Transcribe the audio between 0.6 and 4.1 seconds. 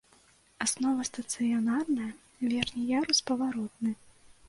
Аснова стацыянарная, верхні ярус паваротны.